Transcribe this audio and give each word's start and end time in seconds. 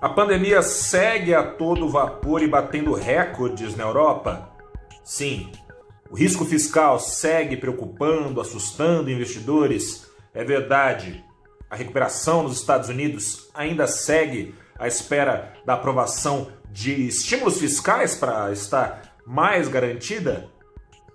A 0.00 0.08
pandemia 0.08 0.62
segue 0.62 1.34
a 1.34 1.42
todo 1.42 1.86
vapor 1.86 2.42
e 2.42 2.48
batendo 2.48 2.94
recordes 2.94 3.76
na 3.76 3.84
Europa? 3.84 4.50
Sim. 5.04 5.52
O 6.10 6.16
risco 6.16 6.42
fiscal 6.46 6.98
segue 6.98 7.54
preocupando, 7.54 8.40
assustando 8.40 9.10
investidores? 9.10 10.06
É 10.32 10.42
verdade. 10.42 11.22
A 11.68 11.76
recuperação 11.76 12.44
nos 12.44 12.58
Estados 12.58 12.88
Unidos 12.88 13.50
ainda 13.52 13.86
segue 13.86 14.54
à 14.78 14.88
espera 14.88 15.52
da 15.66 15.74
aprovação 15.74 16.50
de 16.70 17.06
estímulos 17.06 17.58
fiscais 17.58 18.14
para 18.14 18.50
estar 18.52 19.16
mais 19.26 19.68
garantida? 19.68 20.48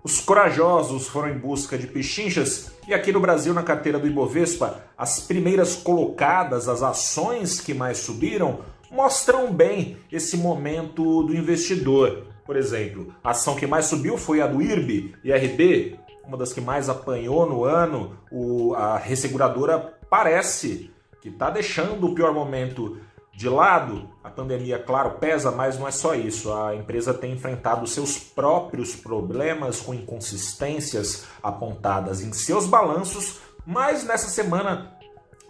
os 0.07 0.21
corajosos 0.21 1.05
foram 1.05 1.31
em 1.31 1.37
busca 1.37 1.77
de 1.77 1.85
pichinchas 1.85 2.71
e 2.87 2.93
aqui 2.93 3.11
no 3.11 3.19
Brasil, 3.19 3.53
na 3.53 3.61
carteira 3.61 3.99
do 3.99 4.07
Ibovespa, 4.07 4.81
as 4.97 5.19
primeiras 5.19 5.75
colocadas, 5.75 6.69
as 6.69 6.81
ações 6.81 7.59
que 7.59 7.73
mais 7.73 7.97
subiram, 7.97 8.61
mostram 8.89 9.51
bem 9.51 9.97
esse 10.09 10.37
momento 10.37 11.23
do 11.23 11.35
investidor. 11.35 12.23
Por 12.45 12.55
exemplo, 12.55 13.13
a 13.21 13.31
ação 13.31 13.57
que 13.57 13.67
mais 13.67 13.87
subiu 13.87 14.17
foi 14.17 14.39
a 14.39 14.47
do 14.47 14.61
IRB, 14.61 15.13
IRB, 15.25 15.99
uma 16.25 16.37
das 16.37 16.53
que 16.53 16.61
mais 16.61 16.87
apanhou 16.87 17.45
no 17.45 17.65
ano. 17.65 18.17
O, 18.31 18.73
a 18.75 18.97
resseguradora 18.97 19.93
parece 20.09 20.89
que 21.21 21.27
está 21.27 21.49
deixando 21.49 22.07
o 22.07 22.15
pior 22.15 22.33
momento 22.33 22.97
de 23.37 23.47
lado, 23.47 24.09
a 24.23 24.31
pandemia, 24.31 24.79
claro, 24.79 25.19
pesa, 25.19 25.51
mas 25.51 25.77
não 25.77 25.87
é 25.87 25.91
só 25.91 26.15
isso. 26.15 26.51
A 26.51 26.75
empresa 26.75 27.13
tem 27.13 27.33
enfrentado 27.33 27.85
seus 27.85 28.17
próprios 28.17 28.95
problemas 28.95 29.79
com 29.79 29.93
inconsistências 29.93 31.25
apontadas 31.43 32.19
em 32.19 32.33
seus 32.33 32.65
balanços, 32.65 33.37
mas 33.63 34.03
nessa 34.03 34.27
semana, 34.27 34.97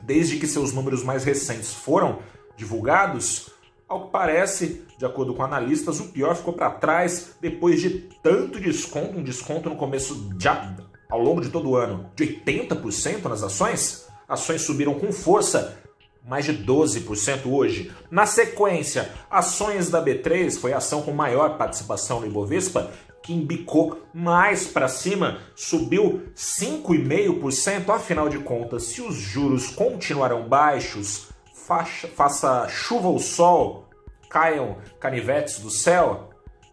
desde 0.01 0.35
que 0.35 0.45
seus 0.45 0.73
números 0.73 1.01
mais 1.01 1.23
recentes 1.23 1.73
foram 1.73 2.19
divulgados, 2.57 3.51
ao 3.87 4.07
que 4.07 4.11
parece, 4.11 4.85
de 4.97 5.05
acordo 5.05 5.33
com 5.33 5.43
analistas, 5.43 6.01
o 6.01 6.09
pior 6.09 6.35
ficou 6.35 6.51
para 6.51 6.71
trás 6.71 7.37
depois 7.39 7.79
de 7.79 8.01
tanto 8.21 8.59
desconto, 8.59 9.17
um 9.17 9.23
desconto 9.23 9.69
no 9.69 9.77
começo, 9.77 10.29
já 10.37 10.75
ao 11.09 11.21
longo 11.21 11.39
de 11.39 11.49
todo 11.49 11.69
o 11.69 11.77
ano, 11.77 12.11
de 12.17 12.41
80% 12.43 13.29
nas 13.29 13.43
ações. 13.43 14.05
Ações 14.27 14.63
subiram 14.63 14.95
com 14.95 15.09
força 15.13 15.86
mais 16.27 16.45
de 16.45 16.53
12% 16.53 17.45
hoje. 17.45 17.91
Na 18.11 18.25
sequência, 18.25 19.09
ações 19.31 19.89
da 19.89 20.03
B3 20.03 20.59
foi 20.59 20.73
a 20.73 20.77
ação 20.77 21.01
com 21.01 21.11
maior 21.11 21.57
participação 21.57 22.19
no 22.19 22.27
Ibovespa, 22.27 22.91
que 23.23 23.33
embicou 23.33 24.01
mais 24.13 24.67
para 24.67 24.87
cima, 24.87 25.39
subiu 25.55 26.23
5,5%. 26.35 27.89
Afinal 27.89 28.27
de 28.27 28.39
contas, 28.39 28.83
se 28.83 29.01
os 29.01 29.15
juros 29.15 29.69
continuarão 29.69 30.47
baixos, 30.47 31.29
faça, 31.53 32.07
faça 32.09 32.67
chuva 32.67 33.07
ou 33.07 33.19
sol, 33.19 33.87
caiam 34.29 34.77
canivetes 34.99 35.59
do 35.59 35.69
céu, 35.69 36.29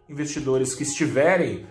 investidores 0.09 0.75
que 0.75 0.83
estiverem 0.83 1.65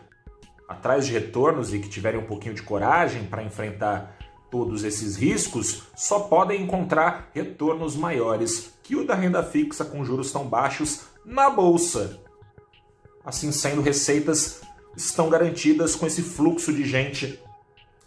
atrás 0.69 1.07
de 1.07 1.13
retornos 1.13 1.75
e 1.75 1.79
que 1.79 1.89
tiverem 1.89 2.21
um 2.21 2.27
pouquinho 2.27 2.55
de 2.55 2.63
coragem 2.63 3.25
para 3.25 3.43
enfrentar 3.43 4.17
todos 4.55 4.85
esses 4.85 5.17
riscos 5.17 5.83
só 5.97 6.21
podem 6.21 6.63
encontrar 6.63 7.29
retornos 7.35 7.97
maiores 7.97 8.73
que 8.85 8.95
o 8.95 9.05
da 9.05 9.13
renda 9.13 9.43
fixa 9.43 9.85
com 9.85 10.05
juros 10.05 10.31
tão 10.31 10.47
baixos 10.47 11.01
na 11.27 11.51
bolsa. 11.51 12.21
Assim 13.25 13.51
sendo, 13.51 13.83
receitas 13.83 14.61
estão 14.97 15.29
garantidas 15.29 15.97
com 15.97 16.07
esse 16.07 16.23
fluxo 16.23 16.73
de 16.73 16.87
gente 16.87 17.43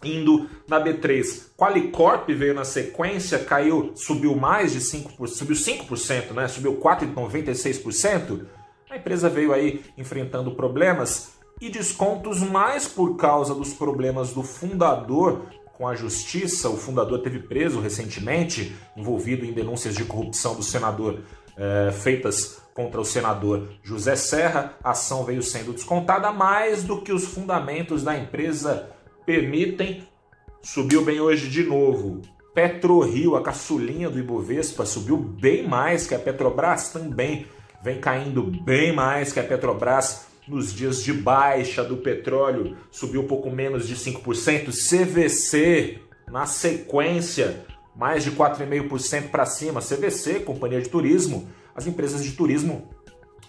indo 0.02 0.48
na 0.66 0.82
B3. 0.82 1.48
Qualicorp 1.54 2.30
veio 2.30 2.54
na 2.54 2.64
sequência, 2.64 3.40
caiu, 3.40 3.92
subiu 3.94 4.34
mais 4.34 4.72
de 4.72 4.80
5%, 4.80 5.26
subiu 5.26 5.54
5%, 5.54 6.32
né? 6.32 6.48
Subiu 6.48 6.80
4,96%. 6.80 8.46
A 8.88 8.96
empresa 8.96 9.28
veio 9.28 9.52
aí 9.52 9.84
enfrentando 9.98 10.52
problemas 10.52 11.36
e 11.60 11.68
descontos 11.68 12.40
mais 12.40 12.86
por 12.86 13.16
causa 13.16 13.54
dos 13.54 13.74
problemas 13.74 14.32
do 14.32 14.42
fundador 14.42 15.42
com 15.78 15.86
a 15.86 15.94
justiça. 15.94 16.68
O 16.68 16.76
fundador 16.76 17.20
teve 17.20 17.38
preso 17.38 17.80
recentemente, 17.80 18.74
envolvido 18.96 19.46
em 19.46 19.52
denúncias 19.52 19.94
de 19.94 20.04
corrupção 20.04 20.56
do 20.56 20.62
senador 20.62 21.20
é, 21.56 21.92
feitas 21.92 22.60
contra 22.74 23.00
o 23.00 23.04
senador 23.04 23.68
José 23.82 24.16
Serra. 24.16 24.74
A 24.82 24.90
ação 24.90 25.24
veio 25.24 25.42
sendo 25.42 25.72
descontada 25.72 26.32
mais 26.32 26.82
do 26.82 27.00
que 27.00 27.12
os 27.12 27.24
fundamentos 27.24 28.02
da 28.02 28.18
empresa 28.18 28.90
permitem. 29.24 30.06
Subiu 30.60 31.04
bem 31.04 31.20
hoje 31.20 31.48
de 31.48 31.62
novo. 31.62 32.20
PetroRio, 32.52 33.36
a 33.36 33.42
caçulinha 33.42 34.10
do 34.10 34.18
Ibovespa, 34.18 34.84
subiu 34.84 35.16
bem 35.16 35.66
mais 35.66 36.08
que 36.08 36.14
a 36.14 36.18
Petrobras 36.18 36.90
também. 36.90 37.46
Vem 37.82 38.00
caindo 38.00 38.42
bem 38.42 38.92
mais 38.92 39.32
que 39.32 39.38
a 39.38 39.44
Petrobras 39.44 40.27
nos 40.48 40.72
dias 40.72 41.02
de 41.02 41.12
baixa 41.12 41.84
do 41.84 41.98
petróleo, 41.98 42.76
subiu 42.90 43.22
um 43.22 43.26
pouco 43.26 43.50
menos 43.50 43.86
de 43.86 43.94
5%. 43.94 44.70
CVC, 44.70 45.98
na 46.30 46.46
sequência, 46.46 47.64
mais 47.94 48.24
de 48.24 48.30
4,5% 48.32 49.30
para 49.30 49.44
cima. 49.46 49.80
CVC, 49.80 50.40
companhia 50.40 50.80
de 50.80 50.88
turismo, 50.88 51.48
as 51.74 51.86
empresas 51.86 52.24
de 52.24 52.32
turismo 52.32 52.88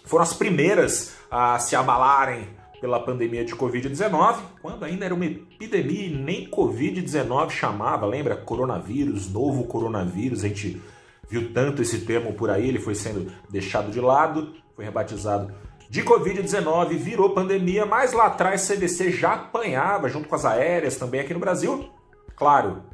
foram 0.04 0.22
as 0.22 0.32
primeiras 0.32 1.14
a 1.30 1.58
se 1.58 1.76
abalarem 1.76 2.48
pela 2.80 2.98
pandemia 2.98 3.44
de 3.44 3.54
Covid-19, 3.54 4.38
quando 4.62 4.84
ainda 4.84 5.04
era 5.04 5.14
uma 5.14 5.26
epidemia 5.26 6.06
e 6.06 6.10
nem 6.10 6.48
Covid-19 6.48 7.50
chamava, 7.50 8.06
lembra? 8.06 8.36
Coronavírus, 8.36 9.30
novo 9.30 9.64
coronavírus, 9.64 10.42
a 10.42 10.48
gente 10.48 10.80
viu 11.28 11.52
tanto 11.52 11.82
esse 11.82 12.00
termo 12.00 12.32
por 12.32 12.50
aí, 12.50 12.66
ele 12.66 12.80
foi 12.80 12.94
sendo 12.94 13.30
deixado 13.50 13.92
de 13.92 14.00
lado, 14.00 14.54
foi 14.74 14.84
rebatizado 14.84 15.52
de 15.90 16.04
Covid-19 16.04 16.96
virou 16.96 17.30
pandemia, 17.30 17.84
mas 17.84 18.12
lá 18.12 18.26
atrás 18.26 18.60
CDC 18.60 19.10
já 19.10 19.32
apanhava 19.32 20.08
junto 20.08 20.28
com 20.28 20.36
as 20.36 20.44
aéreas 20.44 20.96
também 20.96 21.20
aqui 21.20 21.34
no 21.34 21.40
Brasil. 21.40 21.90
Claro, 22.36 22.84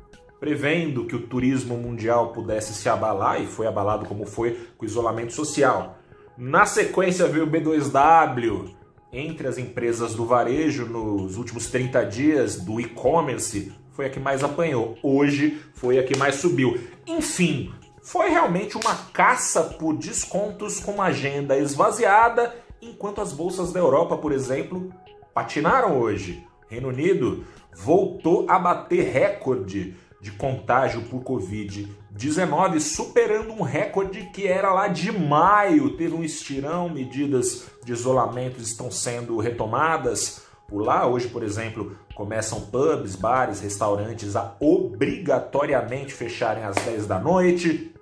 prevendo 0.40 1.04
que 1.04 1.14
o 1.14 1.26
turismo 1.26 1.76
mundial 1.76 2.32
pudesse 2.32 2.72
se 2.72 2.88
abalar, 2.88 3.38
e 3.42 3.46
foi 3.46 3.66
abalado 3.66 4.06
como 4.06 4.24
foi 4.24 4.52
com 4.78 4.86
o 4.86 4.88
isolamento 4.88 5.34
social. 5.34 5.98
Na 6.38 6.64
sequência 6.64 7.28
veio 7.28 7.44
o 7.44 7.50
B2W, 7.50 8.70
entre 9.12 9.46
as 9.46 9.58
empresas 9.58 10.14
do 10.14 10.24
varejo 10.24 10.86
nos 10.86 11.36
últimos 11.36 11.66
30 11.66 12.02
dias 12.06 12.56
do 12.56 12.80
e-commerce, 12.80 13.74
foi 13.90 14.06
a 14.06 14.10
que 14.10 14.18
mais 14.18 14.42
apanhou. 14.42 14.96
Hoje 15.02 15.60
foi 15.74 15.98
a 15.98 16.02
que 16.02 16.16
mais 16.16 16.36
subiu. 16.36 16.80
Enfim, 17.06 17.74
foi 18.02 18.30
realmente 18.30 18.74
uma 18.78 18.94
caça 19.12 19.62
por 19.64 19.94
descontos 19.94 20.80
com 20.80 20.92
uma 20.92 21.06
agenda 21.06 21.58
esvaziada, 21.58 22.54
enquanto 22.90 23.20
as 23.20 23.32
bolsas 23.32 23.72
da 23.72 23.80
Europa, 23.80 24.16
por 24.16 24.32
exemplo, 24.32 24.92
patinaram 25.34 25.98
hoje. 25.98 26.46
Reino 26.68 26.88
Unido 26.88 27.44
voltou 27.74 28.46
a 28.48 28.58
bater 28.58 29.12
recorde 29.12 29.94
de 30.20 30.32
contágio 30.32 31.02
por 31.02 31.22
Covid-19, 31.22 32.80
superando 32.80 33.52
um 33.52 33.62
recorde 33.62 34.30
que 34.32 34.46
era 34.46 34.72
lá 34.72 34.88
de 34.88 35.12
maio. 35.12 35.96
Teve 35.96 36.14
um 36.14 36.24
estirão, 36.24 36.88
medidas 36.88 37.66
de 37.84 37.92
isolamento 37.92 38.60
estão 38.60 38.90
sendo 38.90 39.36
retomadas. 39.38 40.42
Por 40.66 40.82
lá, 40.82 41.06
hoje, 41.06 41.28
por 41.28 41.44
exemplo, 41.44 41.96
começam 42.14 42.60
pubs, 42.62 43.14
bares, 43.14 43.60
restaurantes 43.60 44.34
a 44.34 44.56
obrigatoriamente 44.58 46.12
fecharem 46.12 46.64
às 46.64 46.74
10 46.76 47.06
da 47.06 47.20
noite. 47.20 47.94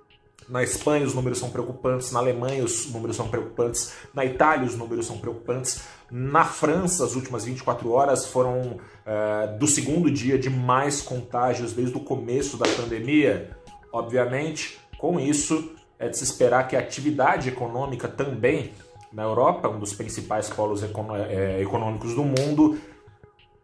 Na 0.47 0.61
Espanha 0.61 1.05
os 1.05 1.13
números 1.13 1.39
são 1.39 1.49
preocupantes, 1.49 2.11
na 2.11 2.19
Alemanha 2.19 2.63
os 2.63 2.91
números 2.91 3.15
são 3.15 3.27
preocupantes, 3.27 3.93
na 4.13 4.23
Itália 4.23 4.65
os 4.65 4.75
números 4.75 5.07
são 5.07 5.17
preocupantes, 5.17 5.81
na 6.11 6.45
França 6.45 7.03
as 7.03 7.15
últimas 7.15 7.45
24 7.45 7.91
horas 7.91 8.27
foram 8.27 8.77
uh, 8.77 9.57
do 9.57 9.65
segundo 9.65 10.11
dia 10.11 10.37
de 10.37 10.49
mais 10.49 11.01
contágios 11.01 11.73
desde 11.73 11.97
o 11.97 11.99
começo 11.99 12.57
da 12.57 12.65
pandemia. 12.69 13.57
Obviamente, 13.91 14.79
com 14.99 15.19
isso 15.19 15.71
é 15.97 16.09
de 16.09 16.17
se 16.17 16.23
esperar 16.23 16.67
que 16.67 16.75
a 16.75 16.79
atividade 16.79 17.49
econômica 17.49 18.07
também 18.07 18.71
na 19.11 19.23
Europa, 19.23 19.69
um 19.69 19.79
dos 19.79 19.93
principais 19.93 20.49
polos 20.49 20.83
eh, 20.83 21.61
econômicos 21.61 22.13
do 22.13 22.23
mundo, 22.23 22.77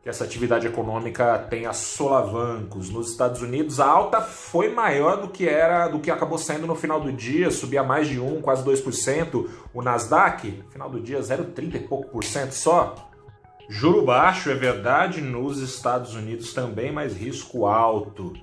que 0.02 0.10
essa 0.10 0.24
atividade 0.24 0.66
econômica 0.66 1.38
tenha 1.50 1.72
solavancos. 1.74 2.90
Nos 2.90 3.12
Estados 3.12 3.42
Unidos, 3.42 3.80
a 3.80 3.86
alta 3.86 4.20
foi 4.20 4.70
maior 4.70 5.18
do 5.18 5.28
que 5.28 5.48
era, 5.48 5.88
do 5.88 6.00
que 6.00 6.10
acabou 6.10 6.40
sendo 6.40 6.66
no 6.66 6.76
final 6.76 7.00
do 7.00 7.12
dia, 7.12 7.52
subia 7.52 7.84
mais 7.84 8.08
de 8.08 8.20
1, 8.20 8.42
quase 8.42 8.64
2%. 8.64 9.48
O 9.74 9.82
Nasdaq, 9.82 10.64
final 10.72 10.90
do 10.90 11.00
dia, 11.00 11.20
0,30 11.20 11.76
e 11.76 11.80
pouco 11.82 12.10
por 12.10 12.24
cento 12.24 12.54
só. 12.54 13.12
Juro 13.70 14.04
baixo, 14.04 14.50
é 14.50 14.56
verdade, 14.56 15.22
nos 15.22 15.60
Estados 15.60 16.16
Unidos 16.16 16.52
também, 16.52 16.92
mas 16.92 17.16
risco 17.16 17.68
alto. 17.68 18.34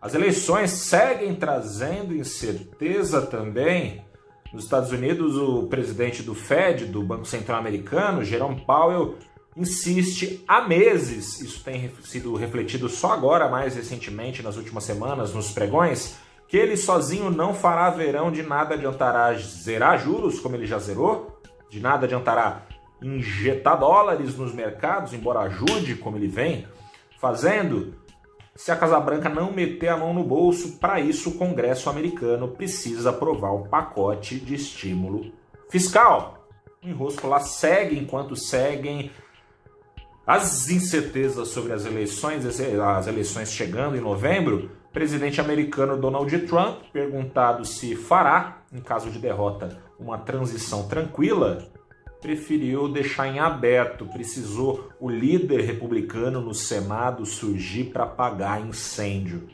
As 0.00 0.14
eleições 0.14 0.70
seguem 0.70 1.34
trazendo 1.34 2.14
incerteza 2.14 3.22
também. 3.22 4.04
Nos 4.52 4.64
Estados 4.64 4.92
Unidos, 4.92 5.36
o 5.36 5.66
presidente 5.66 6.22
do 6.22 6.34
Fed, 6.34 6.86
do 6.86 7.02
Banco 7.02 7.24
Central 7.24 7.58
Americano, 7.58 8.22
Jerome 8.22 8.64
Powell, 8.64 9.16
insiste 9.58 10.44
há 10.46 10.60
meses, 10.60 11.40
isso 11.40 11.64
tem 11.64 11.90
sido 12.04 12.34
refletido 12.36 12.88
só 12.88 13.12
agora, 13.12 13.48
mais 13.48 13.74
recentemente, 13.74 14.42
nas 14.42 14.56
últimas 14.56 14.84
semanas, 14.84 15.34
nos 15.34 15.50
pregões, 15.50 16.16
que 16.46 16.56
ele 16.56 16.76
sozinho 16.76 17.28
não 17.28 17.52
fará 17.52 17.90
verão, 17.90 18.30
de 18.30 18.42
nada 18.42 18.74
adiantará 18.74 19.34
zerar 19.34 19.98
juros, 19.98 20.38
como 20.38 20.54
ele 20.54 20.64
já 20.64 20.78
zerou, 20.78 21.40
de 21.68 21.80
nada 21.80 22.06
adiantará 22.06 22.66
injetar 23.02 23.78
dólares 23.78 24.36
nos 24.36 24.54
mercados, 24.54 25.12
embora 25.12 25.40
ajude, 25.40 25.96
como 25.96 26.16
ele 26.16 26.28
vem 26.28 26.66
fazendo, 27.20 27.94
se 28.54 28.70
a 28.70 28.76
Casa 28.76 28.98
Branca 28.98 29.28
não 29.28 29.52
meter 29.52 29.88
a 29.88 29.96
mão 29.96 30.14
no 30.14 30.24
bolso. 30.24 30.78
Para 30.78 31.00
isso, 31.00 31.30
o 31.30 31.34
Congresso 31.34 31.90
americano 31.90 32.48
precisa 32.48 33.10
aprovar 33.10 33.52
um 33.52 33.68
pacote 33.68 34.38
de 34.38 34.54
estímulo 34.54 35.32
fiscal. 35.68 36.48
O 36.82 36.88
enrosco 36.88 37.26
lá 37.26 37.40
segue 37.40 37.98
enquanto 37.98 38.36
seguem 38.36 39.10
as 40.28 40.68
incertezas 40.68 41.48
sobre 41.48 41.72
as 41.72 41.86
eleições, 41.86 42.44
as 42.44 43.06
eleições 43.06 43.50
chegando 43.50 43.96
em 43.96 44.00
novembro, 44.00 44.70
o 44.90 44.92
presidente 44.92 45.40
americano 45.40 45.96
Donald 45.96 46.38
Trump, 46.40 46.82
perguntado 46.92 47.64
se 47.64 47.96
fará, 47.96 48.58
em 48.70 48.78
caso 48.78 49.10
de 49.10 49.18
derrota, 49.18 49.82
uma 49.98 50.18
transição 50.18 50.86
tranquila, 50.86 51.66
preferiu 52.20 52.88
deixar 52.88 53.26
em 53.26 53.38
aberto. 53.38 54.04
Precisou 54.04 54.90
o 55.00 55.08
líder 55.08 55.62
republicano 55.62 56.42
no 56.42 56.52
Senado 56.52 57.24
surgir 57.24 57.84
para 57.84 58.04
apagar 58.04 58.60
incêndio. 58.60 59.48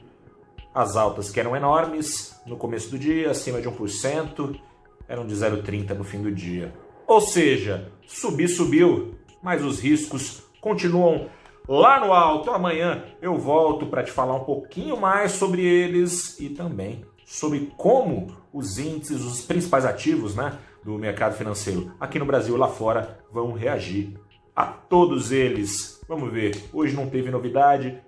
As 0.74 0.96
altas 0.96 1.30
que 1.30 1.38
eram 1.38 1.54
enormes 1.54 2.34
no 2.44 2.56
começo 2.56 2.90
do 2.90 2.98
dia, 2.98 3.30
acima 3.30 3.60
de 3.60 3.68
1%, 3.68 4.58
eram 5.06 5.24
de 5.24 5.36
0,30 5.36 5.94
no 5.94 6.02
fim 6.02 6.20
do 6.20 6.32
dia. 6.32 6.74
Ou 7.06 7.20
seja, 7.20 7.92
subir 8.08 8.48
subiu, 8.48 9.14
mas 9.40 9.62
os 9.62 9.78
riscos 9.78 10.42
continuam 10.64 11.28
lá 11.68 12.00
no 12.00 12.10
alto. 12.10 12.50
Amanhã 12.50 13.04
eu 13.20 13.36
volto 13.36 13.86
para 13.86 14.02
te 14.02 14.10
falar 14.10 14.34
um 14.34 14.44
pouquinho 14.44 14.96
mais 14.96 15.32
sobre 15.32 15.62
eles 15.62 16.40
e 16.40 16.48
também 16.48 17.04
sobre 17.26 17.70
como 17.76 18.34
os 18.50 18.78
índices, 18.78 19.22
os 19.22 19.42
principais 19.42 19.84
ativos 19.84 20.34
né, 20.34 20.58
do 20.82 20.98
mercado 20.98 21.36
financeiro 21.36 21.92
aqui 22.00 22.18
no 22.18 22.24
Brasil 22.24 22.56
e 22.56 22.58
lá 22.58 22.68
fora 22.68 23.18
vão 23.30 23.52
reagir 23.52 24.18
a 24.56 24.64
todos 24.64 25.30
eles. 25.30 26.00
Vamos 26.08 26.32
ver, 26.32 26.56
hoje 26.72 26.96
não 26.96 27.10
teve 27.10 27.30
novidade, 27.30 27.98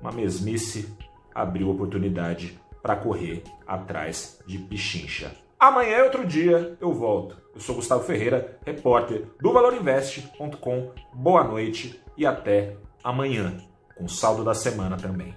uma 0.00 0.12
mesmice 0.12 0.88
abriu 1.34 1.70
oportunidade 1.70 2.58
para 2.82 2.96
correr 2.96 3.42
atrás 3.66 4.40
de 4.46 4.58
pichincha. 4.58 5.32
Amanhã 5.58 5.98
é 5.98 6.04
outro 6.04 6.26
dia, 6.26 6.76
eu 6.80 6.92
volto. 6.92 7.41
Eu 7.54 7.60
sou 7.60 7.74
Gustavo 7.74 8.02
Ferreira, 8.02 8.58
repórter 8.64 9.26
do 9.40 9.52
valorinvest.com. 9.52 10.90
Boa 11.12 11.44
noite 11.44 12.00
e 12.16 12.24
até 12.24 12.76
amanhã, 13.04 13.56
com 13.96 14.08
saldo 14.08 14.42
da 14.42 14.54
semana 14.54 14.96
também. 14.96 15.34